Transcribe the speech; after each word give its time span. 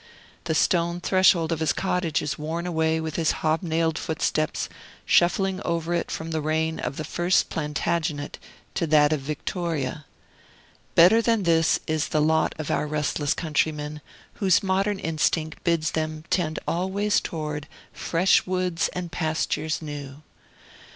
The 0.45 0.55
stone 0.55 0.99
threshold 0.99 1.51
of 1.51 1.59
his 1.59 1.73
cottage 1.73 2.23
is 2.23 2.35
worn 2.35 2.65
away 2.65 2.99
with 2.99 3.17
his 3.17 3.33
hobnailed 3.43 3.99
footsteps, 3.99 4.67
shuffling 5.05 5.61
over 5.63 5.93
it 5.93 6.09
from 6.09 6.31
the 6.31 6.41
reign 6.41 6.79
of 6.79 6.97
the 6.97 7.03
first 7.03 7.51
Plantagenet 7.51 8.39
to 8.73 8.87
that 8.87 9.13
of 9.13 9.19
Victoria. 9.19 10.05
Better 10.95 11.21
than 11.21 11.43
this 11.43 11.79
is 11.85 12.07
the 12.07 12.19
lot 12.19 12.55
of 12.57 12.71
our 12.71 12.87
restless 12.87 13.35
countrymen, 13.35 14.01
whose 14.41 14.63
modern 14.63 14.97
instinct 14.97 15.63
bids 15.63 15.91
them 15.91 16.23
tend 16.31 16.57
always 16.67 17.19
towards 17.21 17.67
"fresh 17.93 18.47
woods 18.47 18.87
and 18.93 19.11
pastures 19.11 19.83
new." 19.83 20.23